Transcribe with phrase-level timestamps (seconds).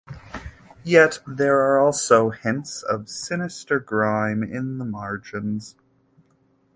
[0.83, 5.75] Yet there are also hints of sinister grime in the margins.